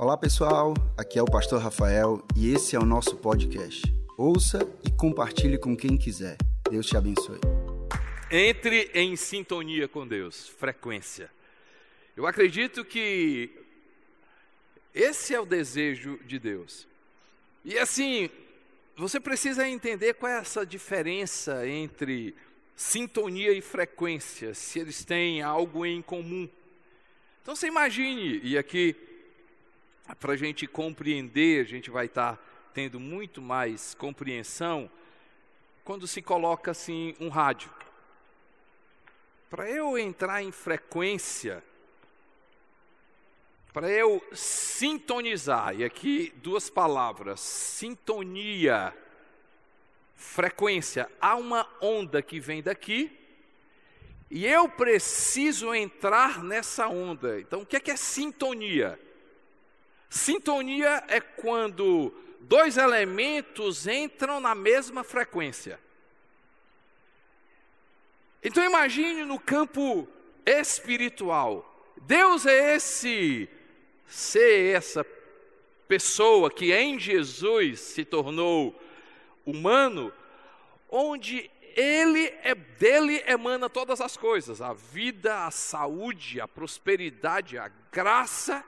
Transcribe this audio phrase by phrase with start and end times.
[0.00, 3.82] Olá pessoal, aqui é o Pastor Rafael e esse é o nosso podcast.
[4.16, 6.36] Ouça e compartilhe com quem quiser.
[6.70, 7.40] Deus te abençoe.
[8.30, 11.28] Entre em sintonia com Deus, frequência.
[12.16, 13.50] Eu acredito que
[14.94, 16.86] esse é o desejo de Deus.
[17.64, 18.30] E assim,
[18.96, 22.36] você precisa entender qual é essa diferença entre
[22.76, 26.48] sintonia e frequência, se eles têm algo em comum.
[27.42, 28.94] Então você imagine, e aqui,
[30.14, 34.90] para a gente compreender, a gente vai estar tá tendo muito mais compreensão,
[35.84, 37.70] quando se coloca assim um rádio.
[39.50, 41.64] Para eu entrar em frequência,
[43.72, 48.94] para eu sintonizar, e aqui duas palavras, sintonia,
[50.14, 53.16] frequência, há uma onda que vem daqui,
[54.30, 57.40] e eu preciso entrar nessa onda.
[57.40, 59.00] Então, o que é, que é sintonia?
[60.08, 65.78] Sintonia é quando dois elementos entram na mesma frequência.
[68.42, 70.08] Então imagine no campo
[70.46, 71.64] espiritual.
[72.02, 73.48] Deus é esse
[74.06, 75.04] ser essa
[75.86, 78.78] pessoa que em Jesus se tornou
[79.44, 80.12] humano,
[80.88, 87.68] onde ele é dele emana todas as coisas, a vida, a saúde, a prosperidade, a
[87.90, 88.64] graça.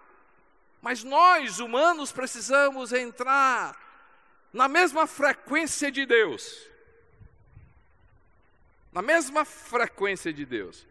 [0.81, 3.77] Mas nós, humanos, precisamos entrar
[4.53, 6.67] na mesma frequência de Deus.
[8.93, 10.87] Na mesma frequência de Deus.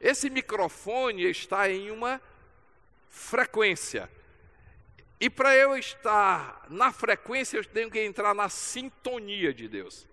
[0.00, 2.20] Esse microfone está em uma
[3.10, 4.10] frequência.
[5.18, 10.06] E para eu estar na frequência, eu tenho que entrar na sintonia de Deus.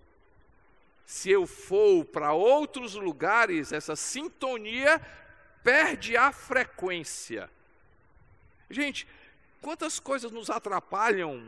[1.04, 5.00] Se eu for para outros lugares, essa sintonia
[5.62, 7.50] perde a frequência.
[8.70, 9.06] Gente,
[9.64, 11.42] quantas coisas nos atrapalham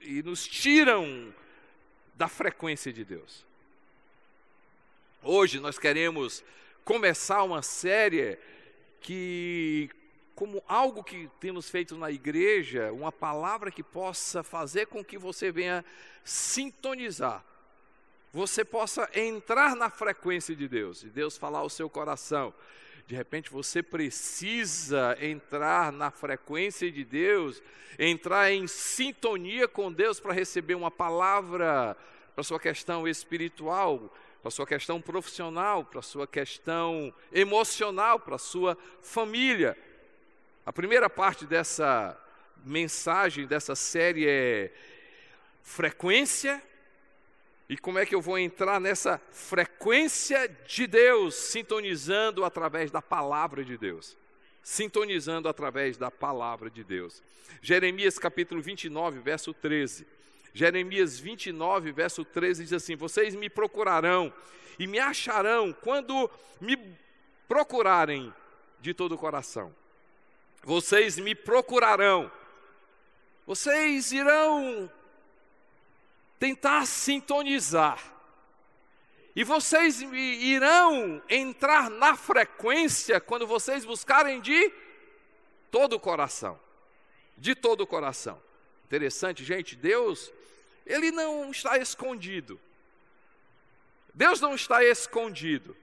[0.00, 1.30] e nos tiram
[2.14, 3.44] da frequência de Deus?
[5.22, 6.42] Hoje nós queremos
[6.82, 8.38] começar uma série
[8.98, 9.90] que,
[10.34, 15.52] como algo que temos feito na igreja, uma palavra que possa fazer com que você
[15.52, 15.84] venha
[16.24, 17.44] sintonizar,
[18.32, 22.54] você possa entrar na frequência de Deus, e Deus falar ao seu coração.
[23.06, 27.60] De repente você precisa entrar na frequência de Deus,
[27.98, 31.96] entrar em sintonia com Deus para receber uma palavra
[32.34, 39.76] para sua questão espiritual, para sua questão profissional, para sua questão emocional, para sua família.
[40.64, 42.16] A primeira parte dessa
[42.64, 44.72] mensagem dessa série é
[45.62, 46.62] frequência
[47.70, 53.64] e como é que eu vou entrar nessa frequência de Deus, sintonizando através da palavra
[53.64, 54.16] de Deus?
[54.60, 57.22] Sintonizando através da palavra de Deus.
[57.62, 60.04] Jeremias capítulo 29, verso 13.
[60.52, 64.32] Jeremias 29, verso 13 diz assim: Vocês me procurarão
[64.76, 66.28] e me acharão quando
[66.60, 66.76] me
[67.46, 68.34] procurarem
[68.80, 69.72] de todo o coração.
[70.64, 72.32] Vocês me procurarão.
[73.46, 74.90] Vocês irão
[76.40, 78.02] tentar sintonizar.
[79.36, 84.72] E vocês irão entrar na frequência quando vocês buscarem de
[85.70, 86.58] todo o coração.
[87.36, 88.42] De todo o coração.
[88.86, 90.32] Interessante, gente, Deus,
[90.84, 92.58] Ele não está escondido.
[94.12, 95.76] Deus não está escondido.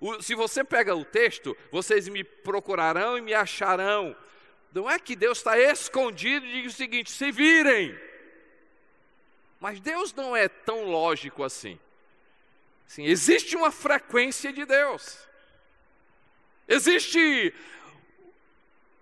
[0.00, 4.16] O, se você pega o texto, vocês me procurarão e me acharão.
[4.72, 8.07] Não é que Deus está escondido e diz o seguinte: se virem.
[9.60, 11.78] Mas Deus não é tão lógico assim.
[12.86, 15.18] Sim, existe uma frequência de Deus.
[16.66, 17.54] Existe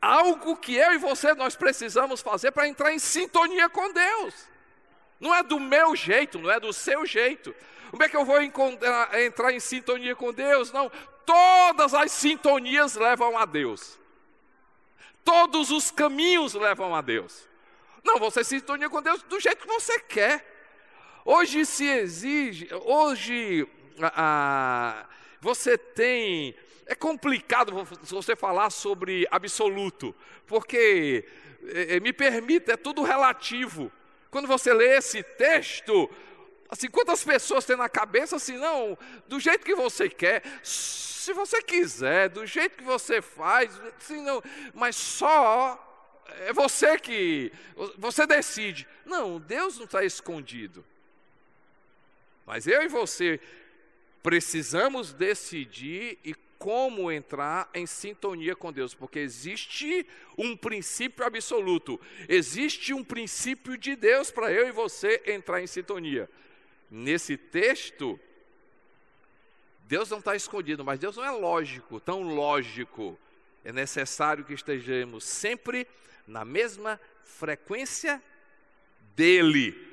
[0.01, 4.49] algo que eu e você nós precisamos fazer para entrar em sintonia com Deus.
[5.21, 7.55] Não é do meu jeito, não é do seu jeito.
[7.91, 10.73] Como é que eu vou entrar em sintonia com Deus?
[10.73, 10.91] Não,
[11.25, 13.99] todas as sintonias levam a Deus.
[15.25, 17.49] Todos os caminhos levam a Deus.
[18.05, 20.56] Não, você sintonia com Deus do jeito que você quer.
[21.29, 23.67] Hoje se exige, hoje
[24.01, 25.09] ah,
[25.41, 26.55] você tem.
[26.87, 30.15] É complicado você falar sobre absoluto,
[30.47, 31.27] porque,
[31.65, 33.91] eh, me permita, é tudo relativo.
[34.31, 36.09] Quando você lê esse texto,
[36.71, 38.97] assim, quantas pessoas tem na cabeça assim, não,
[39.27, 44.41] do jeito que você quer, se você quiser, do jeito que você faz, assim, não,
[44.73, 47.53] mas só é você que,
[47.99, 48.87] você decide.
[49.05, 50.85] Não, Deus não está escondido.
[52.47, 53.41] Mas eu e você
[54.23, 60.07] precisamos decidir e como entrar em sintonia com Deus, porque existe
[60.39, 66.31] um princípio absoluto, existe um princípio de Deus para eu e você entrar em sintonia.
[66.91, 68.19] Nesse texto,
[69.85, 73.19] Deus não está escondido, mas Deus não é lógico, tão lógico.
[73.65, 75.87] É necessário que estejamos sempre
[76.27, 78.23] na mesma frequência
[79.15, 79.86] dele.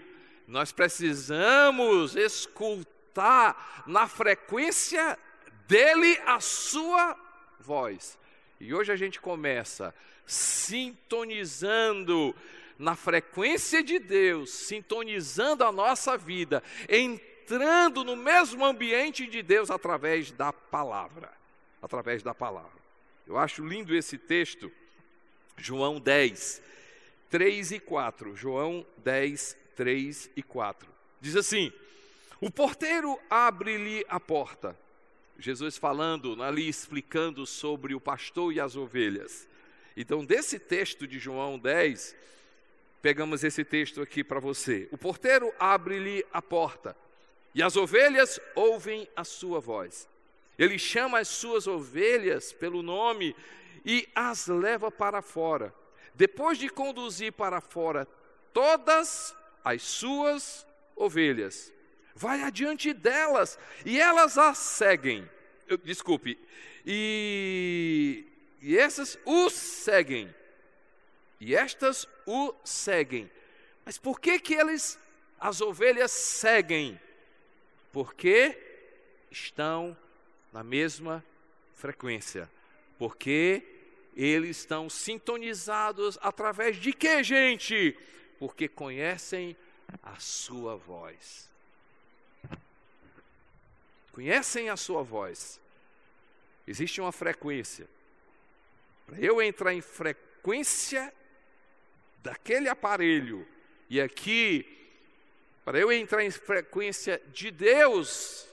[0.48, 5.18] Nós precisamos escutar na frequência
[5.68, 7.18] dele a sua
[7.60, 8.18] voz.
[8.60, 9.94] E hoje a gente começa
[10.26, 12.36] sintonizando
[12.78, 20.32] na frequência de Deus, sintonizando a nossa vida, entrando no mesmo ambiente de Deus através
[20.32, 21.32] da palavra.
[21.82, 22.82] Através da palavra.
[23.28, 24.72] Eu acho lindo esse texto,
[25.58, 26.62] João 10,
[27.30, 28.36] 3 e 4.
[28.36, 30.88] João 10, 3 e 4.
[31.20, 31.72] Diz assim:
[32.40, 34.78] O porteiro abre-lhe a porta.
[35.38, 39.48] Jesus falando ali, explicando sobre o pastor e as ovelhas.
[39.96, 42.16] Então, desse texto de João 10,
[43.02, 44.88] pegamos esse texto aqui para você.
[44.92, 46.96] O porteiro abre-lhe a porta,
[47.54, 50.08] e as ovelhas ouvem a sua voz.
[50.58, 53.36] Ele chama as suas ovelhas pelo nome
[53.86, 55.74] e as leva para fora.
[56.16, 58.08] Depois de conduzir para fora
[58.54, 60.66] todas as suas
[60.96, 61.72] ovelhas,
[62.16, 65.30] vai adiante delas e elas a seguem.
[65.84, 66.38] Desculpe,
[66.86, 68.26] e,
[68.62, 70.34] e essas o seguem
[71.44, 73.30] e estas o seguem.
[73.86, 74.98] Mas por que que eles,
[75.38, 76.98] as ovelhas, seguem?
[77.92, 78.58] Porque
[79.30, 79.96] estão
[80.54, 81.22] na mesma
[81.74, 82.50] frequência.
[82.98, 83.62] Porque
[84.16, 87.98] eles estão sintonizados através de que, gente?
[88.44, 89.56] Porque conhecem
[90.04, 91.50] a sua voz.
[94.12, 95.62] Conhecem a sua voz.
[96.68, 97.88] Existe uma frequência.
[99.06, 101.14] Para eu entrar em frequência
[102.22, 103.48] daquele aparelho.
[103.90, 104.68] E aqui,
[105.64, 108.46] para eu entrar em frequência de Deus,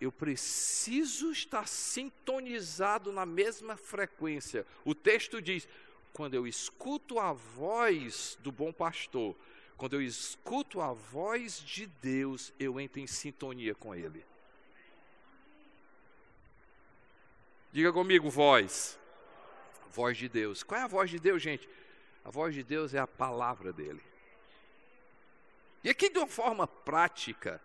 [0.00, 4.66] eu preciso estar sintonizado na mesma frequência.
[4.84, 5.68] O texto diz:
[6.12, 9.36] quando eu escuto a voz do bom pastor,
[9.76, 14.24] quando eu escuto a voz de Deus, eu entro em sintonia com Ele.
[17.72, 18.98] Diga comigo, voz.
[19.90, 20.62] Voz de Deus.
[20.62, 21.68] Qual é a voz de Deus, gente?
[22.24, 24.02] A voz de Deus é a palavra dele.
[25.82, 27.60] E aqui, de uma forma prática,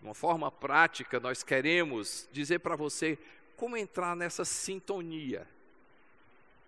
[0.00, 3.18] de uma forma prática, nós queremos dizer para você
[3.56, 5.48] como entrar nessa sintonia.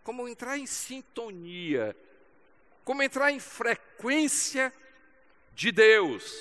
[0.06, 1.96] Como entrar em sintonia.
[2.84, 4.72] Como entrar em frequência
[5.52, 6.32] de Deus.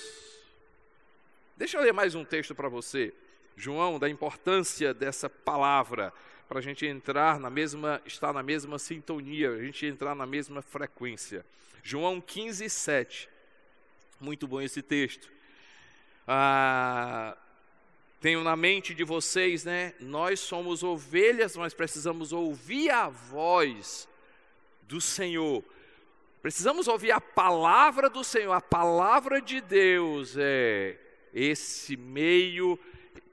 [1.58, 3.12] Deixa eu ler mais um texto para você,
[3.58, 6.14] João, da importância dessa palavra
[6.48, 10.62] para a gente entrar na mesma, estar na mesma sintonia, a gente entrar na mesma
[10.62, 11.44] frequência.
[11.82, 13.28] João 15, 7.
[14.22, 15.28] Muito bom esse texto.
[16.28, 17.36] Ah,
[18.26, 19.94] tenho na mente de vocês, né?
[20.00, 24.10] Nós somos ovelhas, mas precisamos ouvir a voz
[24.82, 25.64] do Senhor.
[26.42, 30.98] Precisamos ouvir a palavra do Senhor, a palavra de Deus é
[31.36, 32.80] esse meio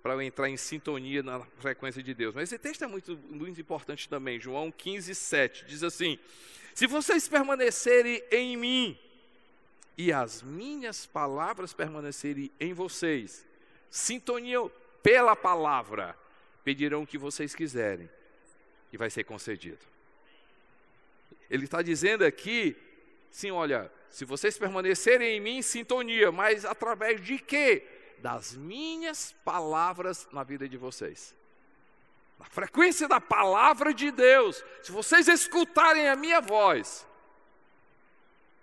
[0.02, 2.34] para entrar em sintonia na frequência de Deus.
[2.34, 6.18] Mas esse texto é muito, muito importante também, João 15, 7, diz assim:
[6.74, 8.99] Se vocês permanecerem em mim
[9.96, 13.46] e as minhas palavras permanecerem em vocês,
[13.88, 14.70] sintonia
[15.02, 16.16] pela palavra,
[16.64, 18.09] pedirão o que vocês quiserem
[18.92, 19.85] e vai ser concedido.
[21.50, 22.76] Ele está dizendo aqui,
[23.30, 27.87] sim, olha, se vocês permanecerem em mim, sintonia, mas através de quê?
[28.23, 31.35] das minhas palavras na vida de vocês.
[32.38, 34.64] Na frequência da palavra de Deus.
[34.82, 37.06] Se vocês escutarem a minha voz,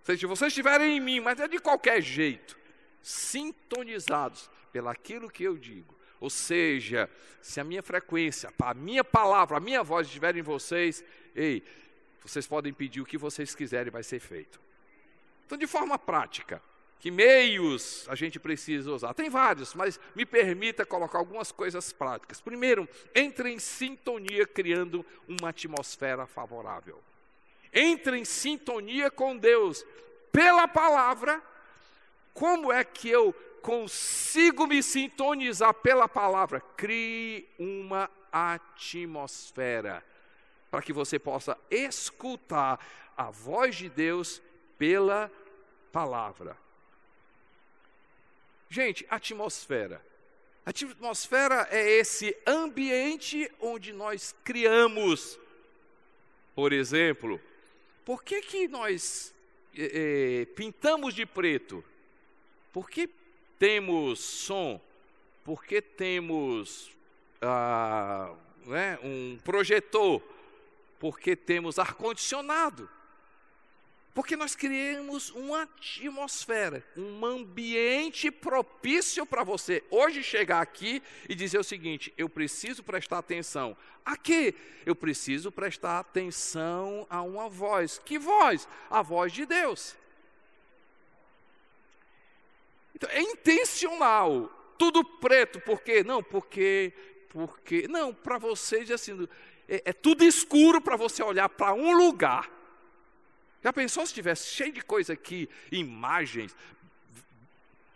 [0.04, 2.58] se vocês estiverem em mim, mas é de qualquer jeito,
[3.02, 5.94] sintonizados pelaquilo que eu digo.
[6.20, 7.10] Ou seja,
[7.42, 11.04] se a minha frequência, a minha palavra, a minha voz estiver em vocês,
[11.36, 11.64] ei,
[12.22, 14.60] vocês podem pedir o que vocês quiserem, vai ser feito.
[15.46, 16.62] Então, de forma prática,
[17.00, 19.14] que meios a gente precisa usar?
[19.14, 22.42] Tem vários, mas me permita colocar algumas coisas práticas.
[22.42, 27.02] Primeiro, entre em sintonia criando uma atmosfera favorável.
[27.74, 29.86] Entre em sintonia com Deus
[30.32, 31.42] pela palavra.
[32.34, 36.60] Como é que eu consigo me sintonizar pela palavra?
[36.76, 40.04] Crie uma atmosfera
[40.70, 42.80] para que você possa escutar
[43.18, 44.42] a voz de Deus
[44.78, 45.32] pela
[45.92, 46.56] palavra.
[48.70, 50.02] Gente, atmosfera.
[50.66, 55.40] Atmosfera é esse ambiente onde nós criamos.
[56.54, 57.42] Por exemplo,
[58.06, 59.34] por que, que nós
[59.76, 61.84] é, pintamos de preto?
[62.72, 63.10] Por que
[63.60, 64.82] temos som?
[65.44, 66.92] Por que temos
[67.42, 68.34] ah,
[68.66, 70.24] né, um projetor?
[70.98, 72.90] Por que temos ar-condicionado?
[74.14, 81.60] Porque nós criamos uma atmosfera, um ambiente propício para você hoje chegar aqui e dizer
[81.60, 83.78] o seguinte: eu preciso prestar atenção.
[84.04, 84.56] A quê?
[84.86, 88.02] Eu preciso prestar atenção a uma voz.
[88.04, 88.68] Que voz?
[88.90, 89.96] A voz de Deus.
[93.00, 94.48] Então, é intencional.
[94.78, 96.04] Tudo preto, por quê?
[96.04, 96.94] Não, porque,
[97.30, 99.28] porque, não, para vocês assim,
[99.68, 102.60] é, é tudo escuro para você olhar para um lugar
[103.62, 106.56] já pensou se tivesse cheio de coisa aqui, imagens?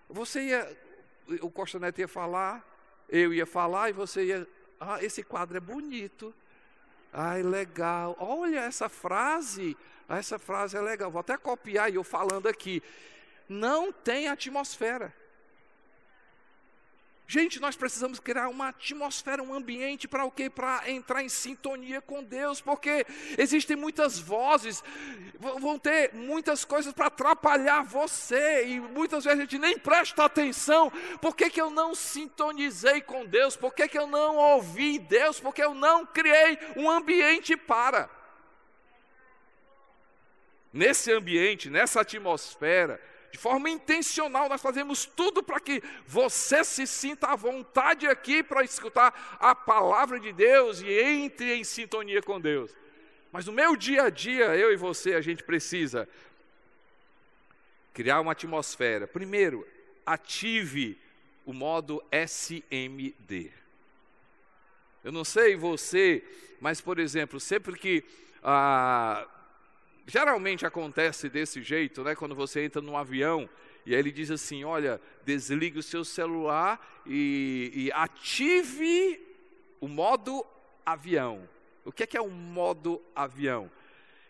[0.09, 0.77] Você ia,
[1.41, 2.63] o Costa Neto ia falar,
[3.07, 4.47] eu ia falar e você ia,
[4.79, 6.33] ah, esse quadro é bonito.
[7.13, 8.17] Ai, legal.
[8.19, 9.77] Olha essa frase.
[10.09, 11.09] Essa frase é legal.
[11.09, 12.83] Vou até copiar eu falando aqui.
[13.47, 15.13] Não tem atmosfera.
[17.25, 20.49] Gente, nós precisamos criar uma atmosfera, um ambiente para o quê?
[20.49, 23.05] Para entrar em sintonia com Deus, porque
[23.37, 24.83] existem muitas vozes,
[25.39, 30.91] vão ter muitas coisas para atrapalhar você, e muitas vezes a gente nem presta atenção.
[31.21, 33.55] Por que, que eu não sintonizei com Deus?
[33.55, 35.39] Por que, que eu não ouvi Deus?
[35.39, 38.09] Porque eu não criei um ambiente para.
[40.71, 43.01] Nesse ambiente, nessa atmosfera,
[43.33, 48.63] de forma intencional, nós fazemos tudo para que você se sinta à vontade aqui para
[48.63, 52.69] escutar a palavra de Deus e entre em sintonia com Deus.
[53.31, 56.07] Mas no meu dia a dia, eu e você, a gente precisa
[57.91, 59.07] criar uma atmosfera.
[59.07, 59.67] Primeiro,
[60.05, 60.95] ative
[61.43, 63.51] o modo SMD.
[65.03, 66.23] Eu não sei você,
[66.61, 68.03] mas por exemplo, sempre que
[68.43, 69.27] ah,
[70.05, 72.15] geralmente acontece desse jeito, né?
[72.15, 73.49] Quando você entra num avião
[73.85, 79.21] e aí ele diz assim: olha, desligue o seu celular e, e ative
[79.79, 80.45] o modo
[80.85, 81.47] avião.
[81.85, 83.69] O que é, que é o modo avião?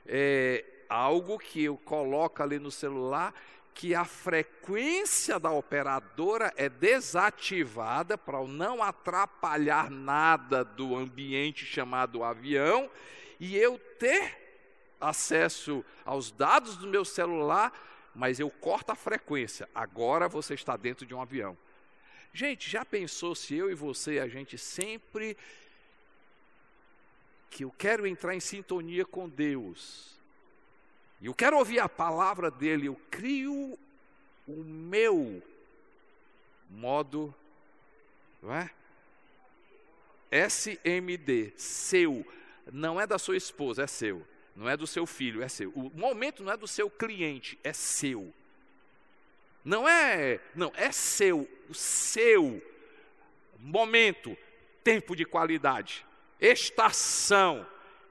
[0.06, 3.34] É algo que eu coloco ali no celular
[3.74, 12.89] que a frequência da operadora é desativada para não atrapalhar nada do ambiente chamado avião
[13.39, 14.42] e eu ter
[15.03, 17.72] acesso aos dados do meu celular,
[18.15, 19.67] mas eu corto a frequência.
[19.74, 21.57] Agora você está dentro de um avião.
[22.33, 25.38] Gente, já pensou se eu e você, a gente sempre
[27.50, 30.19] que eu quero entrar em sintonia com Deus,
[31.22, 33.77] e eu quero ouvir a palavra dele, eu crio
[34.48, 35.41] o meu
[36.67, 37.33] modo,
[38.41, 38.72] não é?
[40.31, 42.25] SMD, seu,
[42.72, 44.25] não é da sua esposa, é seu.
[44.55, 45.72] Não é do seu filho, é seu.
[45.72, 48.33] O momento não é do seu cliente, é seu.
[49.63, 52.62] Não é, não, é seu, o seu
[53.57, 54.38] momento,
[54.83, 56.05] tempo de qualidade,
[56.39, 57.65] estação.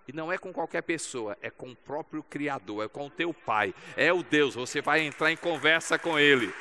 [0.09, 3.33] E não é com qualquer pessoa, é com o próprio Criador, é com o teu
[3.33, 4.55] Pai, é o Deus.
[4.55, 6.53] Você vai entrar em conversa com Ele.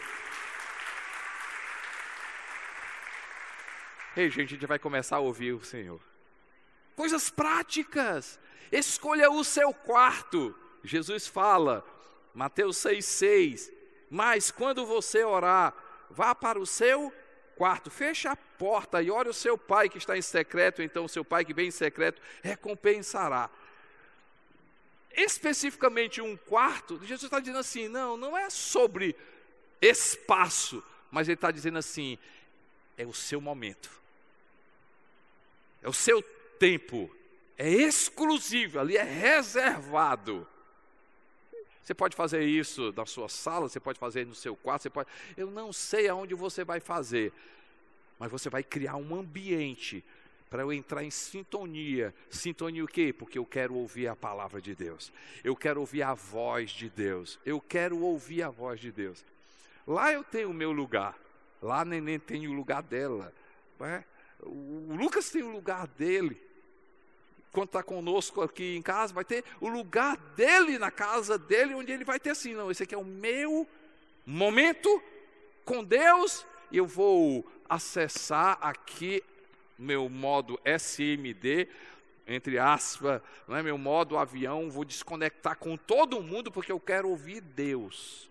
[4.15, 6.01] Ei, gente, a gente vai começar a ouvir o Senhor.
[6.95, 8.39] Coisas práticas.
[8.71, 10.53] Escolha o seu quarto.
[10.83, 11.85] Jesus fala,
[12.33, 13.71] Mateus 6,6.
[14.09, 15.73] Mas quando você orar,
[16.09, 17.13] vá para o seu
[17.55, 21.09] quarto, feche a porta e ore o seu pai que está em secreto, então o
[21.09, 23.49] seu pai que vem em secreto recompensará.
[25.13, 29.15] Especificamente um quarto, Jesus está dizendo assim: não, não é sobre
[29.81, 32.17] espaço, mas ele está dizendo assim:
[32.97, 33.89] é o seu momento,
[35.81, 36.21] é o seu
[36.59, 37.13] tempo,
[37.61, 40.47] é exclusivo, ali é reservado.
[41.83, 45.07] Você pode fazer isso na sua sala, você pode fazer no seu quarto, você pode.
[45.37, 47.31] Eu não sei aonde você vai fazer,
[48.17, 50.03] mas você vai criar um ambiente
[50.49, 52.15] para eu entrar em sintonia.
[52.31, 53.13] Sintonia o quê?
[53.13, 55.13] Porque eu quero ouvir a palavra de Deus.
[55.43, 57.39] Eu quero ouvir a voz de Deus.
[57.45, 59.23] Eu quero ouvir a voz de Deus.
[59.85, 61.15] Lá eu tenho o meu lugar.
[61.61, 63.31] Lá a neném tem o lugar dela.
[63.81, 64.03] É?
[64.39, 66.49] O Lucas tem o lugar dele
[67.51, 71.91] quando está conosco aqui em casa, vai ter o lugar dele na casa dele, onde
[71.91, 73.67] ele vai ter assim, não, esse aqui é o meu
[74.25, 75.01] momento
[75.65, 79.23] com Deus, e eu vou acessar aqui
[79.77, 81.67] meu modo SMD,
[82.27, 87.09] entre aspas, não é meu modo avião, vou desconectar com todo mundo porque eu quero
[87.09, 88.29] ouvir Deus.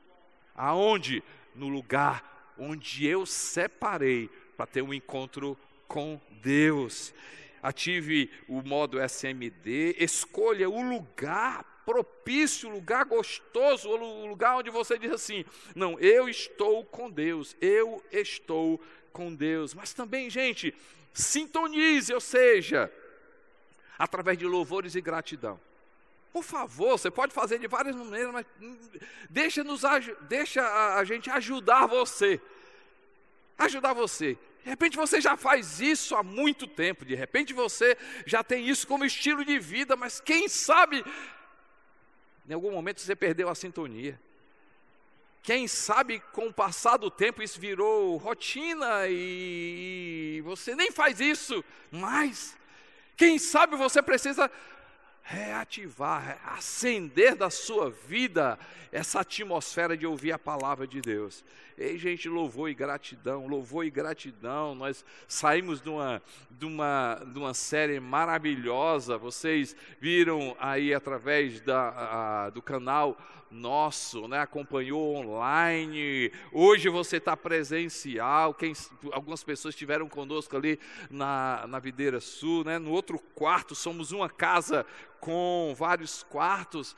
[0.54, 1.22] Aonde?
[1.54, 5.56] No lugar onde eu separei para ter um encontro
[5.88, 7.12] com Deus.
[7.62, 14.98] Ative o modo SMD, escolha o lugar propício, o lugar gostoso, o lugar onde você
[14.98, 18.80] diz assim: não, eu estou com Deus, eu estou
[19.12, 19.74] com Deus.
[19.74, 20.74] Mas também, gente,
[21.12, 22.92] sintonize, ou seja,
[23.98, 25.60] através de louvores e gratidão.
[26.32, 28.46] Por favor, você pode fazer de várias maneiras, mas
[29.28, 29.82] deixa, nos,
[30.22, 30.62] deixa
[30.96, 32.40] a, gente ajudar você.
[33.58, 34.38] Ajudar você.
[34.62, 38.86] De repente você já faz isso há muito tempo, de repente você já tem isso
[38.86, 41.04] como estilo de vida, mas quem sabe,
[42.48, 44.20] em algum momento você perdeu a sintonia.
[45.42, 51.64] Quem sabe com o passar do tempo isso virou rotina e você nem faz isso
[51.90, 52.56] mais.
[53.16, 54.50] Quem sabe você precisa
[55.22, 58.58] reativar, acender da sua vida
[58.90, 61.44] essa atmosfera de ouvir a palavra de Deus.
[61.78, 64.74] Ei, gente, louvor e gratidão, louvor e gratidão.
[64.74, 69.16] Nós saímos de uma, de uma, de uma série maravilhosa.
[69.16, 71.88] Vocês viram aí através da,
[72.46, 73.16] a, do canal
[73.50, 74.40] nosso, né?
[74.40, 76.32] acompanhou online.
[76.52, 78.54] Hoje você está presencial.
[78.54, 78.72] Quem,
[79.12, 80.78] algumas pessoas estiveram conosco ali
[81.10, 82.78] na, na Videira Sul, né?
[82.78, 83.74] no outro quarto.
[83.74, 84.86] Somos uma casa
[85.18, 86.96] com vários quartos.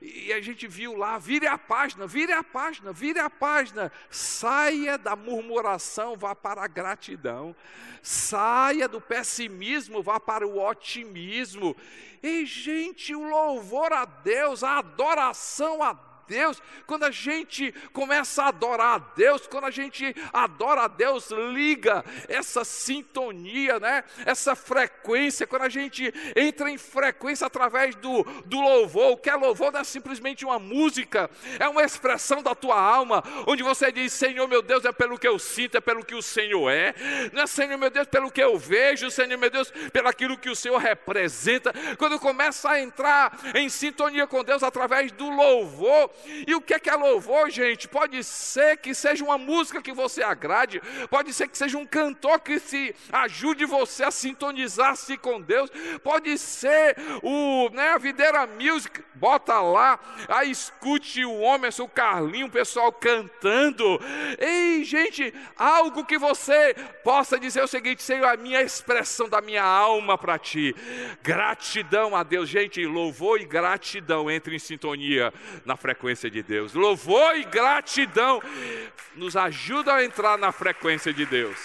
[0.00, 4.98] E a gente viu lá, vire a página, vire a página, vire a página, saia
[4.98, 7.56] da murmuração, vá para a gratidão,
[8.02, 11.74] saia do pessimismo, vá para o otimismo.
[12.22, 15.94] E, gente, o louvor a Deus, a adoração a
[16.28, 21.30] Deus, quando a gente começa a adorar a Deus, quando a gente adora a Deus,
[21.30, 24.04] liga essa sintonia, né?
[24.24, 29.34] essa frequência, quando a gente entra em frequência através do, do louvor, o que é
[29.34, 34.12] louvor não é simplesmente uma música, é uma expressão da tua alma, onde você diz:
[34.12, 36.94] Senhor meu Deus, é pelo que eu sinto, é pelo que o Senhor é,
[37.32, 40.50] não é Senhor meu Deus, pelo que eu vejo, Senhor meu Deus, pelo aquilo que
[40.50, 41.72] o Senhor representa.
[41.98, 46.10] Quando começa a entrar em sintonia com Deus através do louvor,
[46.46, 47.88] e o que é que é louvor, gente?
[47.88, 52.40] Pode ser que seja uma música que você agrade, pode ser que seja um cantor
[52.40, 55.70] que se ajude você a sintonizar-se com Deus,
[56.02, 62.46] pode ser o, né, a Videira Music, bota lá, aí escute o homem, o Carlinho,
[62.46, 64.00] o pessoal cantando.
[64.38, 69.64] Ei, gente, algo que você possa dizer o seguinte: Senhor, a minha expressão da minha
[69.64, 70.74] alma para ti.
[71.22, 75.32] Gratidão a Deus, gente, louvor e gratidão entre em sintonia
[75.64, 76.72] na frequência frequência de Deus.
[76.74, 78.40] Louvor e gratidão
[79.16, 81.58] nos ajudam a entrar na frequência de Deus.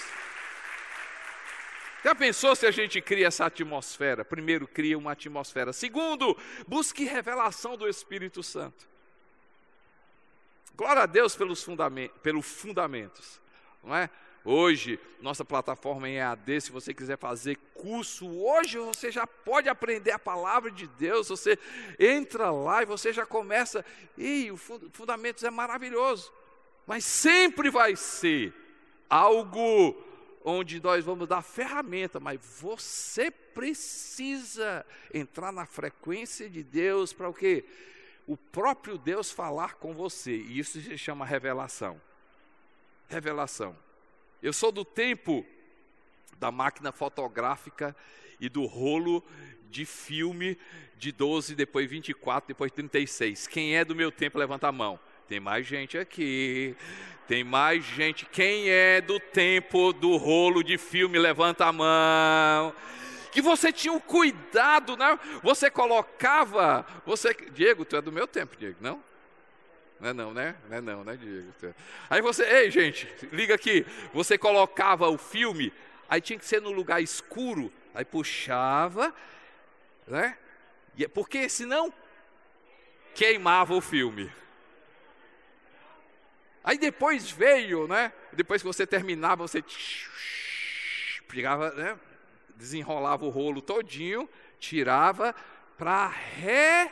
[2.04, 4.26] Já pensou se a gente cria essa atmosfera?
[4.26, 5.72] Primeiro, cria uma atmosfera.
[5.72, 6.36] Segundo,
[6.68, 8.90] busque revelação do Espírito Santo.
[10.76, 13.40] Glória a Deus pelos fundamentos, pelos fundamentos,
[13.84, 14.10] não é?
[14.44, 20.12] Hoje, nossa plataforma em EAD, se você quiser fazer curso, hoje você já pode aprender
[20.12, 21.60] a palavra de Deus, você
[22.00, 23.86] entra lá e você já começa,
[24.18, 26.34] e o Fundamentos é maravilhoso,
[26.88, 28.52] mas sempre vai ser
[29.08, 29.96] algo
[30.44, 37.34] onde nós vamos dar ferramenta, mas você precisa entrar na frequência de Deus para o
[37.34, 37.64] quê?
[38.26, 42.02] O próprio Deus falar com você, e isso se chama revelação.
[43.08, 43.76] Revelação.
[44.42, 45.46] Eu sou do tempo
[46.40, 47.96] da máquina fotográfica
[48.40, 49.24] e do rolo
[49.70, 50.58] de filme
[50.98, 53.48] de 12, depois 24, depois 36.
[53.48, 55.00] Quem é do meu tempo, levanta a mão.
[55.28, 56.76] Tem mais gente aqui.
[57.28, 58.26] Tem mais gente.
[58.26, 62.76] Quem é do tempo do rolo de filme, levanta a mão.
[63.32, 65.18] Que você tinha o cuidado, né?
[65.44, 69.02] Você colocava, você, Diego, tu é do meu tempo, Diego, não?
[70.02, 70.56] Não é não, né?
[70.68, 71.54] Não é não, né, Diego?
[72.10, 73.86] Aí você, ei, gente, liga aqui.
[74.12, 75.72] Você colocava o filme,
[76.10, 79.14] aí tinha que ser no lugar escuro, aí puxava,
[80.08, 80.36] né?
[81.00, 81.94] É porque senão
[83.14, 84.32] queimava o filme.
[86.64, 88.12] Aí depois veio, né?
[88.34, 89.64] Depois que você terminava, você
[91.28, 92.00] pegava, né?
[92.56, 94.28] desenrolava o rolo todinho,
[94.60, 95.36] tirava
[95.78, 96.92] para re...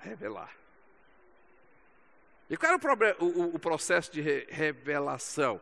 [0.00, 0.57] revelar.
[2.50, 5.60] E qual era o, o, o processo de re revelação?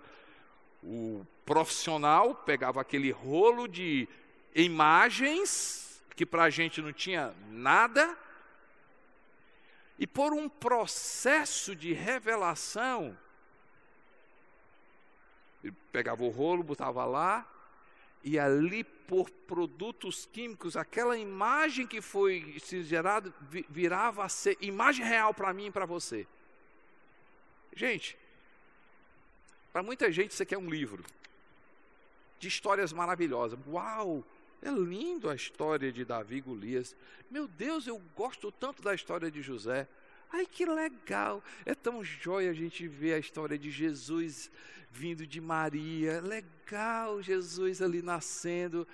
[0.82, 4.08] O profissional pegava aquele rolo de
[4.54, 8.16] imagens, que para a gente não tinha nada,
[9.98, 13.16] e por um processo de revelação,
[15.64, 17.50] ele pegava o rolo, botava lá,
[18.22, 23.32] e ali por produtos químicos, aquela imagem que foi gerada
[23.68, 26.26] virava a ser imagem real para mim e para você.
[27.76, 28.16] Gente,
[29.70, 31.04] para muita gente isso aqui é um livro.
[32.38, 33.58] de histórias maravilhosas.
[33.66, 34.24] Uau!
[34.62, 36.96] É lindo a história de Davi e Golias.
[37.30, 39.86] Meu Deus, eu gosto tanto da história de José.
[40.32, 41.42] Ai, que legal!
[41.64, 44.50] É tão jóia a gente ver a história de Jesus
[44.90, 46.20] vindo de Maria.
[46.20, 48.86] Legal, Jesus ali nascendo.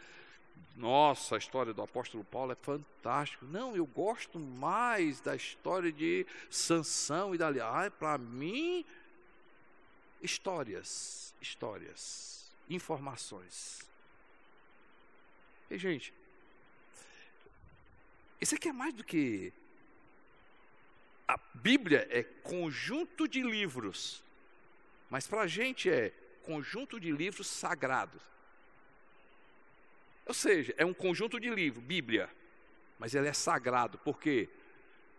[0.76, 3.44] Nossa, a história do apóstolo Paulo é fantástico.
[3.44, 7.60] Não, eu gosto mais da história de Sansão e dali.
[7.60, 8.84] Ai, para mim,
[10.22, 13.80] histórias, histórias, informações.
[15.70, 16.12] E, gente,
[18.40, 19.52] isso aqui é mais do que.
[21.28, 24.22] A Bíblia é conjunto de livros,
[25.08, 28.31] mas para a gente é conjunto de livros sagrados.
[30.26, 32.30] Ou seja, é um conjunto de livros, Bíblia,
[32.98, 34.48] mas ele é sagrado, por quê?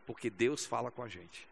[0.05, 1.47] Porque Deus fala com a gente.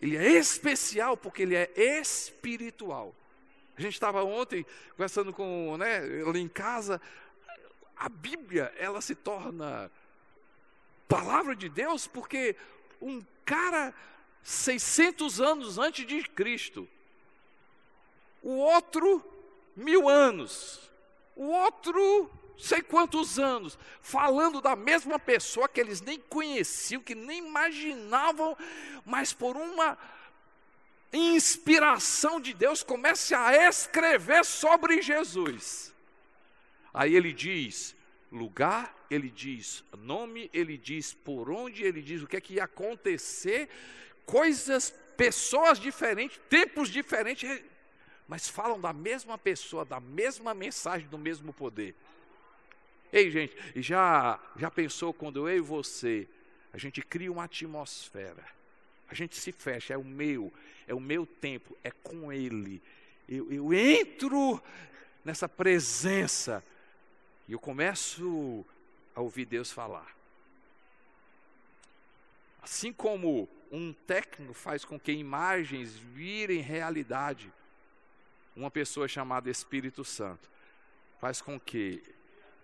[0.00, 3.14] Ele é especial porque ele é espiritual.
[3.76, 7.00] A gente estava ontem conversando com, né, ali em casa,
[7.96, 9.90] a Bíblia, ela se torna
[11.08, 12.56] palavra de Deus porque
[13.00, 13.94] um cara
[14.42, 16.88] 600 anos antes de Cristo,
[18.42, 19.24] o outro
[19.74, 20.90] mil anos,
[21.36, 27.38] o outro sei quantos anos, falando da mesma pessoa que eles nem conheciam, que nem
[27.38, 28.56] imaginavam,
[29.04, 29.98] mas por uma
[31.12, 35.94] inspiração de Deus, comece a escrever sobre Jesus.
[36.92, 37.94] Aí ele diz
[38.30, 42.64] lugar, ele diz nome, ele diz por onde, ele diz o que é que ia
[42.64, 43.68] acontecer,
[44.26, 47.62] coisas, pessoas diferentes, tempos diferentes,
[48.26, 51.94] mas falam da mesma pessoa, da mesma mensagem, do mesmo poder.
[53.12, 56.26] Ei, gente, já, já pensou quando eu e você,
[56.72, 58.44] a gente cria uma atmosfera,
[59.08, 60.52] a gente se fecha, é o meu,
[60.86, 62.82] é o meu tempo, é com Ele.
[63.28, 64.60] Eu, eu entro
[65.24, 66.62] nessa presença
[67.46, 68.64] e eu começo
[69.14, 70.14] a ouvir Deus falar.
[72.62, 77.52] Assim como um técnico faz com que imagens virem realidade,
[78.56, 80.48] uma pessoa chamada Espírito Santo
[81.20, 82.02] faz com que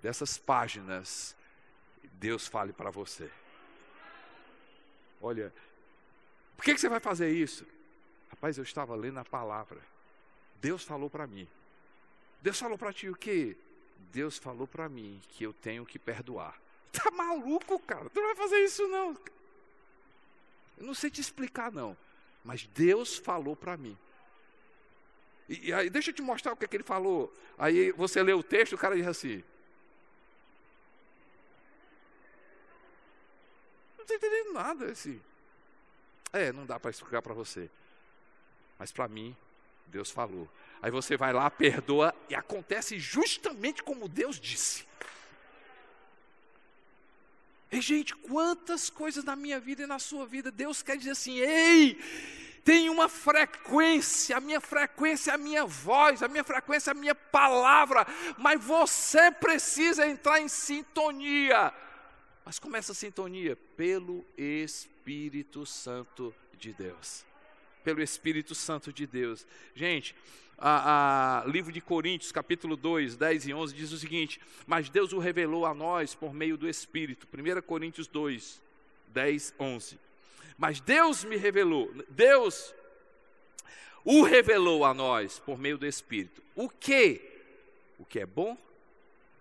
[0.02, 1.36] dessas páginas,
[2.12, 3.30] Deus fale para você.
[5.20, 5.52] Olha,
[6.56, 7.66] por que, que você vai fazer isso?
[8.30, 9.80] Rapaz, eu estava lendo a palavra.
[10.60, 11.46] Deus falou para mim.
[12.42, 13.56] Deus falou para ti o quê?
[14.12, 16.58] Deus falou para mim que eu tenho que perdoar.
[16.92, 18.10] Tá maluco, cara?
[18.10, 19.16] Tu não vai fazer isso não.
[20.76, 21.96] Eu não sei te explicar não,
[22.44, 23.96] mas Deus falou para mim.
[25.50, 27.34] E, aí, deixa eu te mostrar o que, é que ele falou.
[27.58, 29.42] Aí você lê o texto, o cara diz assim:
[33.98, 34.86] estou entendendo nada.
[34.86, 35.20] Assim.
[36.32, 37.68] É, não dá para explicar para você.
[38.78, 39.36] Mas para mim,
[39.86, 40.48] Deus falou.
[40.80, 44.86] Aí você vai lá, perdoa, e acontece justamente como Deus disse.
[47.72, 51.38] E, gente, quantas coisas na minha vida e na sua vida, Deus quer dizer assim:
[51.38, 52.00] ei,
[52.64, 56.94] tem uma frequência, a minha frequência é a minha voz, a minha frequência é a
[56.94, 58.06] minha palavra,
[58.38, 61.72] mas você precisa entrar em sintonia.
[62.44, 63.56] Mas como é essa sintonia?
[63.76, 67.24] Pelo Espírito Santo de Deus.
[67.82, 69.46] Pelo Espírito Santo de Deus.
[69.74, 70.14] Gente,
[70.58, 75.12] a, a, livro de Coríntios, capítulo 2, 10 e 11, diz o seguinte: Mas Deus
[75.12, 77.26] o revelou a nós por meio do Espírito.
[77.32, 78.60] 1 Coríntios 2,
[79.08, 80.09] 10, 11.
[80.60, 82.74] Mas Deus me revelou, Deus
[84.04, 86.42] o revelou a nós por meio do Espírito.
[86.54, 87.22] O que?
[87.98, 88.56] O que é bom,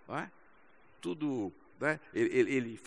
[0.08, 0.30] é?
[1.02, 2.00] tudo né?
[2.14, 2.82] Ele, ele, ele,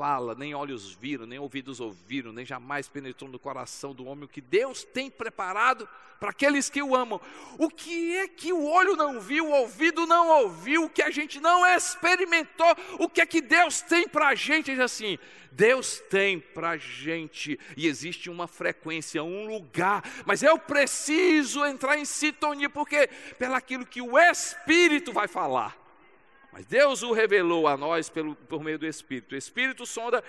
[0.00, 4.28] fala, nem olhos viram, nem ouvidos ouviram, nem jamais penetrou no coração do homem o
[4.28, 5.86] que Deus tem preparado
[6.18, 7.20] para aqueles que o amam.
[7.58, 11.10] O que é que o olho não viu, o ouvido não ouviu, o que a
[11.10, 14.70] gente não experimentou, o que é que Deus tem para a gente?
[14.70, 15.18] Diz assim:
[15.52, 21.98] Deus tem para a gente, e existe uma frequência, um lugar, mas eu preciso entrar
[21.98, 23.06] em sintonia, porque
[23.38, 25.89] pelaquilo que o Espírito vai falar.
[26.52, 29.34] Mas Deus o revelou a nós pelo, por meio do Espírito.
[29.34, 30.22] O Espírito sonda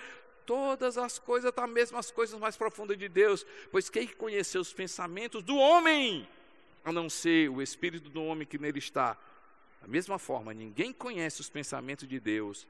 [0.46, 3.44] todas as coisas, até mesmo as coisas mais profundas de Deus.
[3.70, 6.28] Pois quem conheceu os pensamentos do homem,
[6.84, 9.16] a não ser o Espírito do homem que nele está?
[9.80, 12.66] Da mesma forma, ninguém conhece os pensamentos de Deus,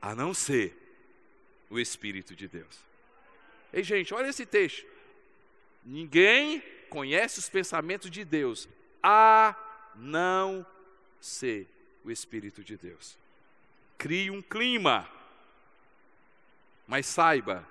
[0.00, 0.76] a não ser
[1.68, 2.78] o Espírito de Deus.
[3.72, 4.86] Ei, gente, olha esse texto.
[5.84, 8.68] Ninguém conhece os pensamentos de Deus,
[9.02, 9.56] a
[9.96, 10.64] não
[11.20, 11.66] ser
[12.08, 13.16] o Espírito de Deus.
[13.96, 15.08] Crie um clima,
[16.86, 17.66] mas saiba.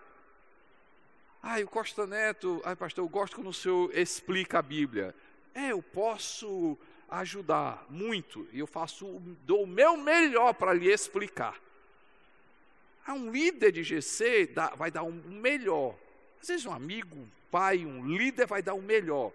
[1.41, 5.15] Ai, o Costa Neto, ai pastor, eu gosto quando o senhor explica a Bíblia.
[5.54, 6.78] É, eu posso
[7.10, 11.60] ajudar muito, e eu faço, dou o meu melhor para lhe explicar.
[13.06, 15.95] Ah, um líder de GC dá, vai dar um melhor.
[16.41, 19.32] Às vezes um amigo, um pai, um líder vai dar o melhor.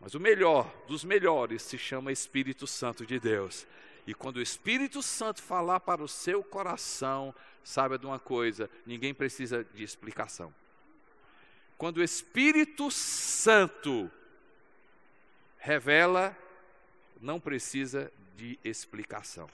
[0.00, 3.66] Mas o melhor dos melhores se chama Espírito Santo de Deus.
[4.06, 9.14] E quando o Espírito Santo falar para o seu coração, saiba de uma coisa: ninguém
[9.14, 10.54] precisa de explicação.
[11.78, 14.10] Quando o Espírito Santo
[15.58, 16.36] revela,
[17.20, 19.48] não precisa de explicação.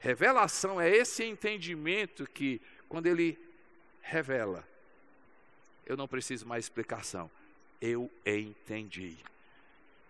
[0.00, 3.38] Revelação é esse entendimento que, quando ele
[4.02, 4.66] revela,
[5.86, 7.30] eu não preciso mais explicação.
[7.80, 9.16] Eu entendi.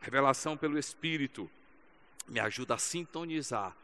[0.00, 1.50] Revelação pelo Espírito
[2.28, 3.76] me ajuda a sintonizar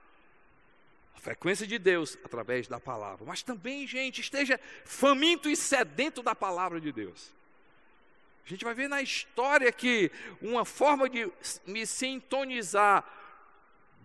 [1.15, 3.25] a frequência de Deus através da palavra.
[3.27, 7.33] Mas também, gente, esteja faminto e sedento da palavra de Deus.
[8.45, 11.31] A gente vai ver na história que uma forma de
[11.67, 13.05] me sintonizar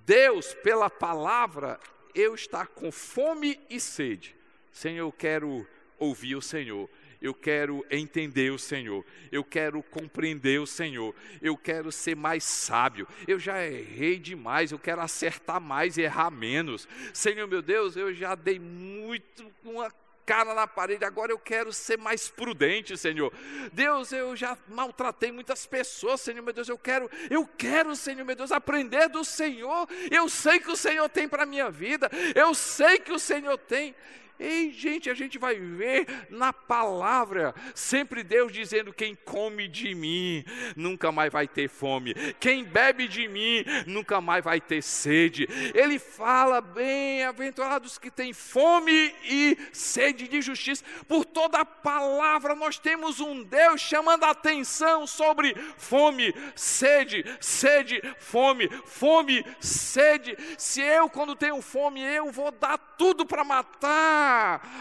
[0.06, 1.80] Deus pela palavra,
[2.14, 4.36] eu estar com fome e sede.
[4.72, 5.68] Senhor, eu quero
[5.98, 6.90] ouvir o Senhor.
[7.22, 13.08] Eu quero entender o Senhor, eu quero compreender o Senhor, eu quero ser mais sábio.
[13.28, 16.88] Eu já errei demais, eu quero acertar mais e errar menos.
[17.14, 19.92] Senhor meu Deus, eu já dei muito uma
[20.28, 23.32] cara na parede, agora eu quero ser mais prudente, Senhor.
[23.72, 28.36] Deus, eu já maltratei muitas pessoas, Senhor, meu Deus, eu quero, eu quero, Senhor, meu
[28.36, 29.88] Deus, aprender do Senhor.
[30.12, 33.58] Eu sei que o Senhor tem para a minha vida, eu sei que o Senhor
[33.58, 33.96] tem.
[34.40, 40.46] Ei, gente, a gente vai ver na palavra, sempre Deus dizendo: quem come de mim
[40.76, 45.48] nunca mais vai ter fome, quem bebe de mim nunca mais vai ter sede.
[45.74, 50.84] Ele fala: bem-aventurados que têm fome e sede de justiça.
[51.08, 58.02] Por toda a palavra, nós temos um Deus chamando a atenção sobre fome, sede, sede,
[58.20, 60.38] fome, fome, sede.
[60.60, 64.27] Se eu, quando tenho fome, eu vou dar tudo para matar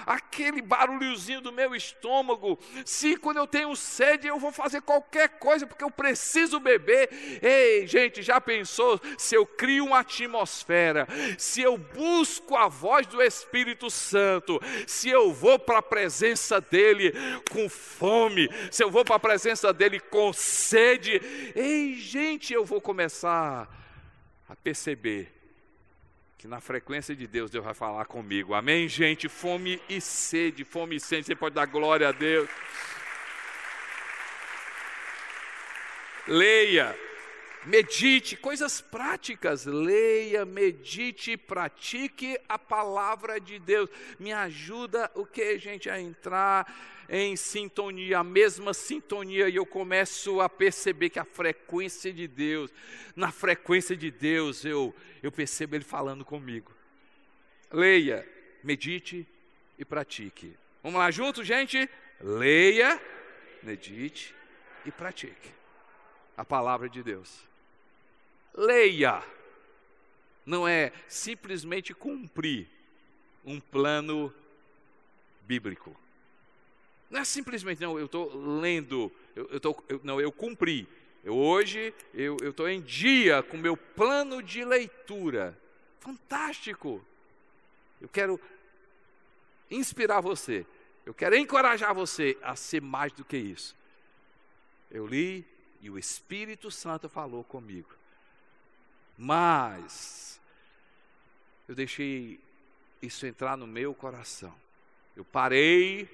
[0.05, 2.59] aquele barulhozinho do meu estômago.
[2.85, 7.09] Se quando eu tenho sede eu vou fazer qualquer coisa porque eu preciso beber.
[7.43, 11.07] Ei, gente, já pensou se eu crio uma atmosfera,
[11.39, 17.13] se eu busco a voz do Espírito Santo, se eu vou para a presença dele
[17.51, 21.21] com fome, se eu vou para a presença dele com sede,
[21.55, 23.69] ei, gente, eu vou começar
[24.49, 25.36] a perceber
[26.47, 28.55] que na frequência de Deus, Deus vai falar comigo.
[28.55, 29.29] Amém, gente?
[29.29, 31.27] Fome e sede, fome e sede.
[31.27, 32.49] Você pode dar glória a Deus.
[36.29, 36.97] Leia,
[37.67, 39.67] medite, coisas práticas.
[39.67, 43.91] Leia, medite, pratique a palavra de Deus.
[44.19, 50.41] Me ajuda o que, gente, a entrar em sintonia, a mesma sintonia, e eu começo
[50.41, 52.73] a perceber que a frequência de Deus,
[53.15, 56.73] na frequência de Deus, eu, eu percebo Ele falando comigo.
[57.71, 58.27] Leia,
[58.63, 59.27] medite
[59.79, 60.57] e pratique.
[60.83, 61.89] Vamos lá juntos, gente?
[62.21, 63.01] Leia,
[63.63, 64.35] medite
[64.85, 65.57] e pratique
[66.37, 67.47] a palavra de Deus.
[68.57, 69.23] Leia,
[70.45, 72.67] não é simplesmente cumprir
[73.45, 74.33] um plano
[75.43, 75.95] bíblico.
[77.11, 80.89] Não é simplesmente, não, eu estou lendo, eu, eu tô, eu, não, eu cumpri.
[81.23, 85.59] Eu, hoje eu estou em dia com meu plano de leitura.
[86.01, 87.05] Fantástico!
[88.01, 88.41] Eu quero
[89.71, 90.65] inspirar você,
[91.05, 93.75] eu quero encorajar você a ser mais do que isso.
[94.91, 95.45] Eu li
[95.81, 97.96] e o Espírito Santo falou comigo.
[99.17, 100.41] Mas
[101.69, 102.41] eu deixei
[103.01, 104.55] isso entrar no meu coração.
[105.17, 106.09] Eu parei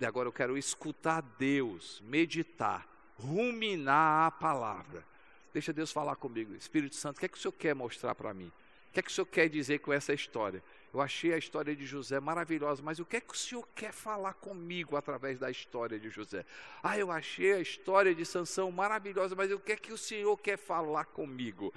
[0.00, 2.86] e agora eu quero escutar Deus, meditar,
[3.18, 5.04] ruminar a palavra.
[5.52, 6.54] Deixa Deus falar comigo.
[6.54, 8.50] Espírito Santo, o que é que o Senhor quer mostrar para mim?
[8.88, 10.62] O que é que o Senhor quer dizer com essa história?
[10.92, 13.92] Eu achei a história de José maravilhosa, mas o que é que o Senhor quer
[13.92, 16.44] falar comigo através da história de José?
[16.82, 20.36] Ah, eu achei a história de Sansão maravilhosa, mas o que é que o Senhor
[20.36, 21.72] quer falar comigo?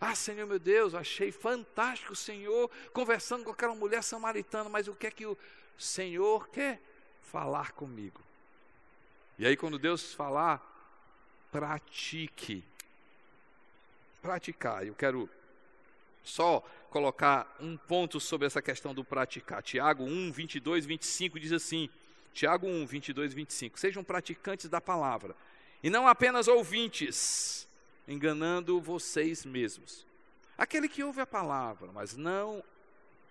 [0.00, 4.94] Ah, Senhor meu Deus, achei fantástico o Senhor conversando com aquela mulher samaritana, mas o
[4.94, 5.36] que é que o
[5.76, 6.80] Senhor quer
[7.22, 8.20] falar comigo.
[9.36, 10.60] E aí, quando Deus falar,
[11.50, 12.62] pratique.
[14.22, 14.86] Praticar.
[14.86, 15.28] Eu quero
[16.22, 19.62] só colocar um ponto sobre essa questão do praticar.
[19.62, 21.88] Tiago 1, 22, 25 diz assim:
[22.34, 23.78] Tiago 1, 22, 25.
[23.78, 25.34] Sejam praticantes da palavra
[25.82, 27.66] e não apenas ouvintes,
[28.06, 30.04] enganando vocês mesmos.
[30.58, 32.62] Aquele que ouve a palavra, mas não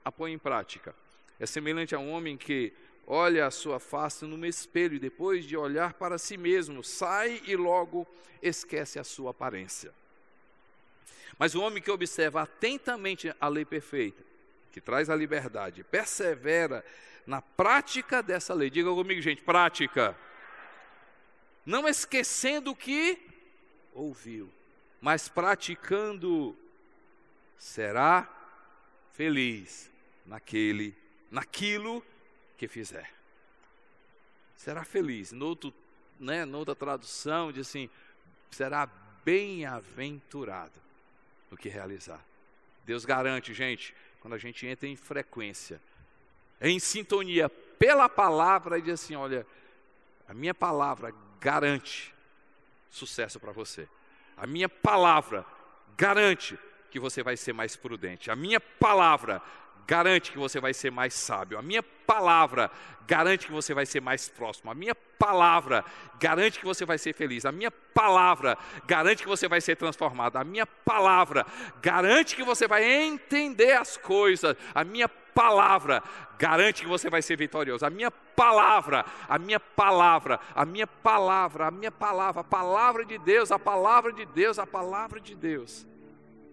[0.04, 0.95] a põe em prática,
[1.39, 2.74] é semelhante a um homem que
[3.06, 7.56] olha a sua face num espelho e depois de olhar para si mesmo, sai e
[7.56, 8.08] logo
[8.41, 9.93] esquece a sua aparência.
[11.39, 14.22] Mas o homem que observa atentamente a lei perfeita,
[14.74, 16.84] que traz a liberdade, persevera
[17.26, 18.69] na prática dessa lei.
[18.69, 20.17] Diga comigo, gente, prática.
[21.65, 23.17] Não esquecendo o que
[23.93, 24.52] ouviu,
[25.00, 26.58] mas praticando,
[27.58, 28.28] será
[29.13, 29.89] feliz
[30.26, 30.93] naquele,
[31.32, 32.04] naquilo
[32.58, 33.13] que fizer.
[34.58, 35.32] Será feliz.
[36.19, 37.89] Né, noutra tradução diz assim,
[38.52, 38.86] será
[39.24, 40.88] bem-aventurado
[41.49, 42.23] no que realizar.
[42.85, 45.81] Deus garante, gente, quando a gente entra em frequência,
[46.62, 49.45] em sintonia pela palavra e diz assim: olha,
[50.27, 52.13] a minha palavra garante
[52.89, 53.88] sucesso para você.
[54.35, 55.45] A minha palavra
[55.97, 56.57] garante
[56.89, 58.31] que você vai ser mais prudente.
[58.31, 59.41] A minha palavra
[59.89, 61.58] garante que você vai ser mais sábio.
[61.58, 62.69] A minha palavra
[63.08, 64.69] garante que você vai ser mais próximo.
[64.69, 65.84] A minha palavra
[66.19, 67.43] garante que você vai ser feliz.
[67.43, 70.38] A minha palavra garante que você vai ser transformado.
[70.38, 71.43] A minha palavra
[71.82, 74.56] garante que você vai entender as coisas.
[74.75, 76.04] A minha palavra
[76.38, 77.84] garante que você vai ser vitorioso.
[77.84, 83.17] A minha palavra, a minha palavra, a minha palavra, a minha palavra, a palavra de
[83.17, 85.88] Deus, a palavra de Deus, a palavra de Deus.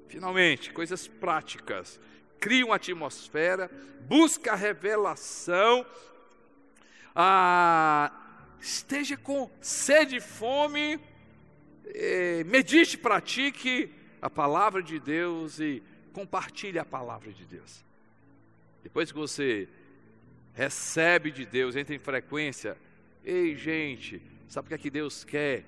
[0.08, 2.00] Finalmente, coisas práticas
[2.40, 3.70] cria uma atmosfera,
[4.02, 5.84] busca a revelação,
[7.14, 8.12] ah,
[8.60, 11.00] esteja com sede e fome,
[11.86, 17.84] eh, medite, pratique a palavra de Deus e compartilhe a palavra de Deus.
[18.82, 19.68] Depois que você
[20.54, 22.76] recebe de Deus, entra em frequência,
[23.24, 25.64] ei gente, sabe o que é que Deus quer?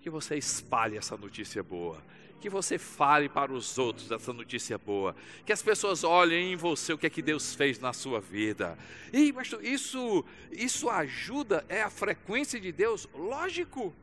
[0.00, 2.02] Que você espalhe essa notícia boa
[2.42, 5.14] que você fale para os outros essa notícia boa,
[5.46, 8.76] que as pessoas olhem em você o que é que Deus fez na sua vida.
[9.12, 13.94] E isso isso ajuda é a frequência de Deus, lógico.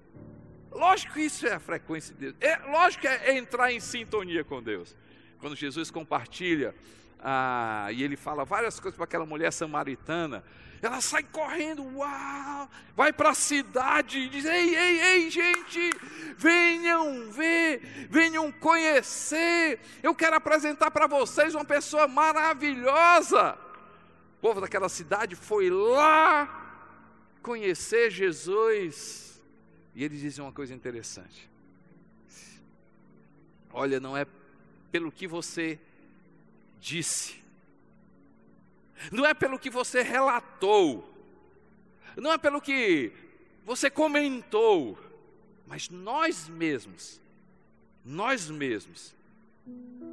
[0.72, 2.36] Lógico que isso é a frequência de Deus.
[2.40, 4.96] É lógico que é entrar em sintonia com Deus.
[5.40, 6.74] Quando Jesus compartilha
[7.22, 10.44] ah, e ele fala várias coisas para aquela mulher samaritana,
[10.82, 15.90] ela sai correndo, uau, vai para a cidade e diz: Ei, ei, ei, gente,
[16.38, 19.80] venham ver, venham conhecer.
[20.02, 23.58] Eu quero apresentar para vocês uma pessoa maravilhosa.
[24.38, 26.56] O povo daquela cidade foi lá
[27.42, 29.42] conhecer Jesus.
[29.94, 31.50] E eles dizem uma coisa interessante:
[33.74, 34.26] Olha, não é
[34.94, 35.78] pelo que você
[36.80, 37.44] disse,
[39.12, 41.08] não é pelo que você relatou,
[42.16, 43.12] não é pelo que
[43.66, 44.98] você comentou,
[45.66, 47.22] mas nós mesmos,
[48.04, 49.16] nós mesmos,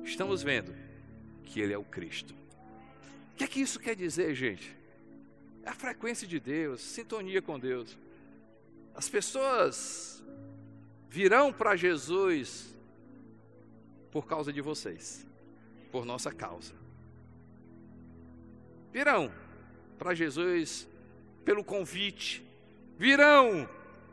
[0.05, 0.75] estamos vendo
[1.45, 2.35] que Ele é o Cristo.
[3.33, 4.77] O que é que isso quer dizer, gente?
[5.63, 7.99] É a frequência de Deus, sintonia com Deus.
[8.95, 10.23] As pessoas
[11.09, 12.75] virão para Jesus
[14.11, 15.26] por causa de vocês,
[15.97, 16.75] por nossa causa
[18.97, 19.31] virão
[19.99, 20.89] para Jesus
[21.45, 22.43] pelo convite,
[22.97, 23.69] virão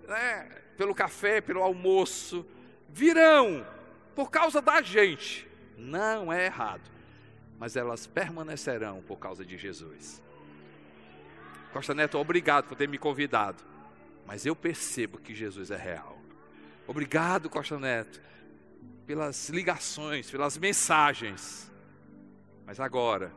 [0.06, 2.46] né, pelo café, pelo almoço,
[2.90, 3.66] virão
[4.14, 5.48] por causa da gente.
[5.78, 6.92] Não é errado,
[7.58, 10.22] mas elas permanecerão por causa de Jesus.
[11.72, 13.64] Costa Neto, obrigado por ter me convidado,
[14.26, 16.18] mas eu percebo que Jesus é real.
[16.86, 18.22] Obrigado, Costa Neto,
[19.08, 21.72] pelas ligações, pelas mensagens.
[22.66, 23.34] Mas agora,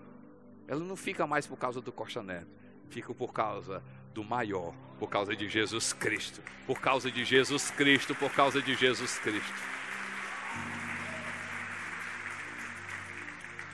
[0.69, 2.49] ela não fica mais por causa do Costa Neto,
[2.89, 3.83] fica por causa
[4.15, 8.75] do maior, por causa de Jesus Cristo, por causa de Jesus Cristo, por causa de
[8.75, 9.55] Jesus Cristo.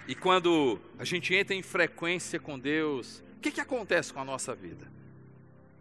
[0.09, 4.25] E quando a gente entra em frequência com Deus, o que, que acontece com a
[4.25, 4.91] nossa vida?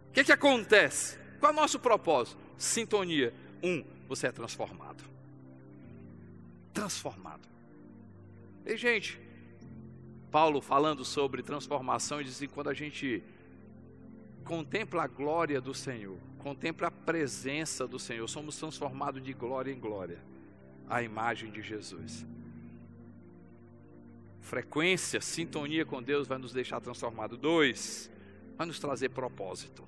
[0.08, 1.18] O que, que acontece?
[1.40, 2.38] Qual é o nosso propósito?
[2.56, 3.34] Sintonia.
[3.62, 5.02] Um, você é transformado.
[6.72, 7.48] Transformado.
[8.64, 9.20] E, gente,
[10.32, 13.22] Paulo falando sobre transformação, e diz que quando a gente
[14.44, 19.78] contempla a glória do Senhor, contempla a presença do Senhor, somos transformados de glória em
[19.78, 20.18] glória
[20.88, 22.26] à imagem de Jesus.
[24.40, 27.38] Frequência, sintonia com Deus vai nos deixar transformados.
[27.38, 28.10] Dois,
[28.56, 29.86] vai nos trazer propósito.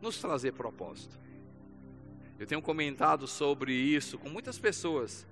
[0.00, 1.18] Nos trazer propósito.
[2.38, 5.26] Eu tenho comentado sobre isso com muitas pessoas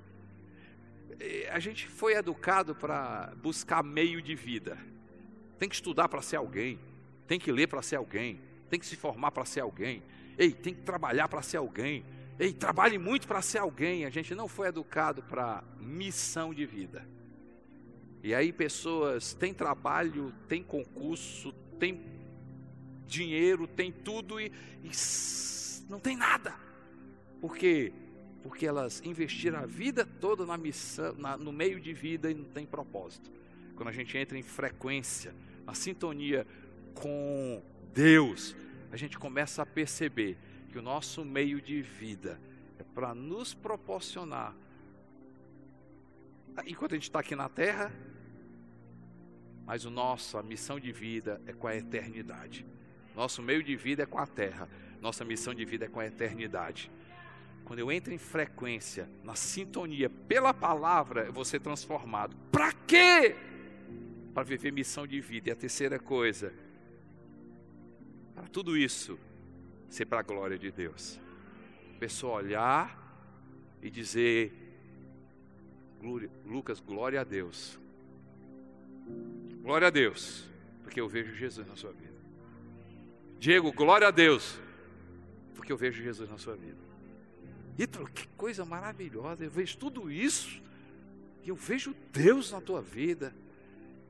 [1.50, 4.78] a gente foi educado para buscar meio de vida.
[5.58, 6.78] Tem que estudar para ser alguém,
[7.26, 10.02] tem que ler para ser alguém, tem que se formar para ser alguém.
[10.36, 12.04] Ei, tem que trabalhar para ser alguém.
[12.38, 14.04] Ei, trabalhe muito para ser alguém.
[14.04, 17.06] A gente não foi educado para missão de vida.
[18.22, 22.00] E aí pessoas têm trabalho, têm concurso, têm
[23.06, 24.50] dinheiro, têm tudo e,
[24.82, 24.90] e
[25.88, 26.54] não tem nada.
[27.40, 27.92] Porque
[28.44, 32.44] porque elas investiram a vida toda na missão, na, no meio de vida e não
[32.44, 33.32] tem propósito.
[33.74, 35.34] Quando a gente entra em frequência,
[35.64, 36.46] na sintonia
[36.94, 37.62] com
[37.94, 38.54] Deus,
[38.92, 40.36] a gente começa a perceber
[40.68, 42.38] que o nosso meio de vida
[42.78, 44.54] é para nos proporcionar,
[46.66, 47.90] enquanto a gente está aqui na terra,
[49.64, 52.66] mas o nosso, a missão de vida é com a eternidade.
[53.16, 54.68] Nosso meio de vida é com a terra,
[55.00, 56.90] nossa missão de vida é com a eternidade.
[57.64, 62.36] Quando eu entro em frequência, na sintonia pela palavra, eu vou ser transformado.
[62.52, 63.34] Para quê?
[64.34, 65.48] Para viver missão de vida.
[65.48, 66.52] E a terceira coisa,
[68.34, 69.18] para tudo isso,
[69.88, 71.18] ser para a glória de Deus.
[71.96, 73.00] A pessoa olhar
[73.80, 74.52] e dizer,
[76.44, 77.78] Lucas, glória a Deus.
[79.62, 80.46] Glória a Deus,
[80.82, 82.12] porque eu vejo Jesus na sua vida.
[83.38, 84.60] Diego, glória a Deus,
[85.54, 86.93] porque eu vejo Jesus na sua vida.
[87.78, 90.62] Ítalo, que coisa maravilhosa, eu vejo tudo isso,
[91.42, 93.34] e eu vejo Deus na tua vida.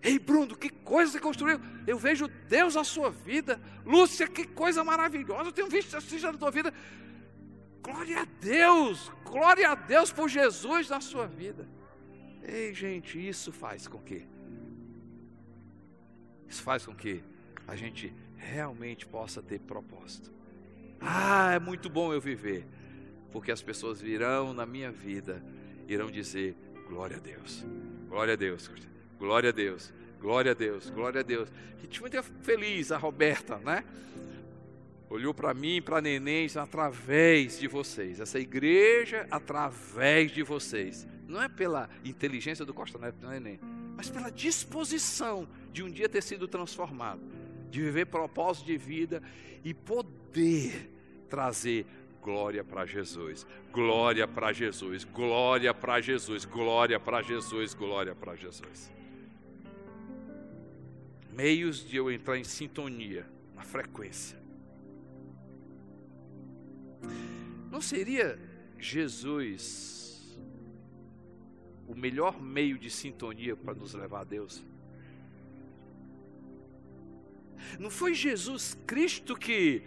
[0.03, 1.59] Ei, Bruno, que coisa você construiu.
[1.87, 3.59] Eu vejo Deus na sua vida.
[3.87, 5.49] Lúcia, que coisa maravilhosa.
[5.49, 6.73] Eu tenho visto assim na tua vida.
[7.83, 11.67] Glória a Deus, glória a Deus por Jesus na sua vida.
[12.43, 14.27] Ei, gente, isso faz com que
[16.49, 17.23] isso faz com que
[17.67, 20.31] a gente realmente possa ter propósito.
[21.01, 22.67] Ah, é muito bom eu viver,
[23.35, 25.43] porque as pessoas virão na minha vida,
[25.89, 26.55] irão dizer
[26.87, 27.66] glória a Deus,
[28.09, 28.70] glória a Deus,
[29.18, 31.53] glória a Deus, glória a Deus, glória a Deus.
[31.82, 33.82] Gente muito feliz, a Roberta, né?
[35.11, 38.20] Olhou para mim, para neném, através de vocês.
[38.20, 41.05] Essa igreja, através de vocês.
[41.26, 43.59] Não é pela inteligência do Costa Neto, neném,
[43.97, 47.20] mas pela disposição de um dia ter sido transformado,
[47.68, 49.20] de viver propósito de vida
[49.64, 50.89] e poder
[51.28, 51.85] trazer
[52.25, 58.91] glória para Jesus, glória para Jesus, glória para Jesus, glória para Jesus, glória para Jesus.
[61.31, 64.43] Meios de eu entrar em sintonia, na frequência.
[67.70, 68.39] Não seria
[68.79, 70.39] Jesus
[71.87, 74.64] o melhor meio de sintonia para nos levar a Deus?
[77.79, 79.83] Não foi Jesus Cristo que,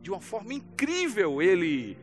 [0.00, 1.98] de uma forma incrível, ele,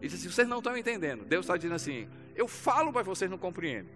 [0.00, 1.24] ele disse assim: vocês não estão entendendo.
[1.24, 3.92] Deus está dizendo assim: eu falo, mas vocês não compreendem.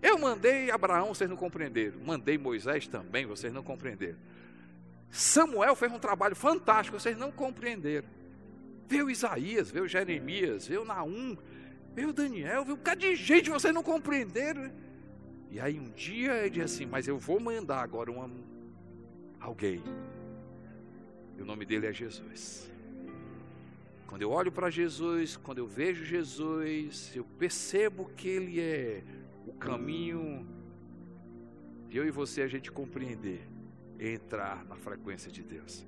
[0.00, 1.98] Eu mandei Abraão, vocês não compreenderam.
[2.00, 4.18] Mandei Moisés também, vocês não compreenderam.
[5.10, 8.08] Samuel fez um trabalho fantástico, vocês não compreenderam.
[8.86, 11.36] Veio Isaías, veio Jeremias, veio Naum,
[11.94, 14.70] veio Daniel, veio um bocado de gente, vocês não compreenderam.
[15.50, 18.30] E aí um dia ele diz assim, mas eu vou mandar agora uma,
[19.40, 19.82] alguém.
[21.38, 22.68] E o nome dele é Jesus.
[24.08, 29.04] Quando eu olho para Jesus, quando eu vejo Jesus, eu percebo que Ele é
[29.46, 30.46] o caminho
[31.88, 33.40] de eu e você a gente compreender
[33.98, 35.86] entrar na frequência de Deus.